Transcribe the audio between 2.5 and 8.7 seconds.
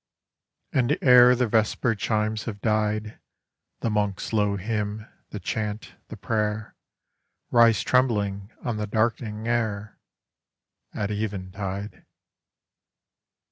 died The monk's low hymn, the chant, the prayer, Rise trembling